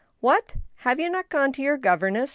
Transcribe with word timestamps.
"What 0.19 0.55
I 0.83 0.89
have 0.89 0.97
not 0.97 1.15
you 1.25 1.29
gone 1.29 1.53
to 1.53 1.61
your 1.61 1.77
governess 1.77 2.29